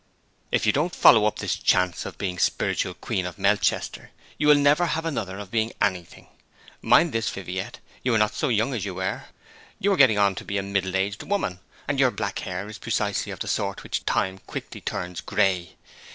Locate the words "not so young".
8.17-8.73